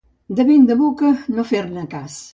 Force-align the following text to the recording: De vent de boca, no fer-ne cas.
De 0.39 0.45
vent 0.47 0.65
de 0.71 0.77
boca, 0.79 1.13
no 1.37 1.47
fer-ne 1.53 1.89
cas. 1.97 2.21